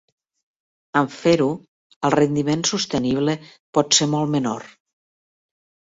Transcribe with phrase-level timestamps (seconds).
[1.01, 1.49] En fer-ho,
[2.09, 3.39] el rendiment sostenible
[3.79, 4.67] pot ser molt menor.